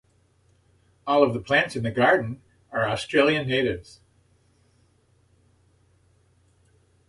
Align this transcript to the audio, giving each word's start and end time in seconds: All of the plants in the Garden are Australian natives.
All 1.05 1.21
of 1.21 1.35
the 1.35 1.39
plants 1.39 1.75
in 1.75 1.83
the 1.83 1.91
Garden 1.91 2.41
are 2.71 2.89
Australian 2.89 3.47
natives. 3.47 4.01